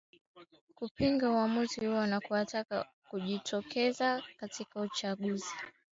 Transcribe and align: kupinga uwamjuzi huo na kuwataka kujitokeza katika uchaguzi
kupinga 0.75 1.29
uwamjuzi 1.31 1.85
huo 1.85 2.05
na 2.05 2.19
kuwataka 2.21 2.85
kujitokeza 3.09 4.23
katika 4.37 4.81
uchaguzi 4.81 5.55